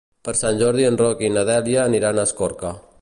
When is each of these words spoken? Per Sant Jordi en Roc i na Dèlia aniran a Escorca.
Per 0.27 0.33
Sant 0.37 0.55
Jordi 0.61 0.87
en 0.87 0.97
Roc 1.01 1.21
i 1.27 1.31
na 1.35 1.43
Dèlia 1.51 1.85
aniran 1.91 2.19
a 2.19 2.25
Escorca. 2.31 2.75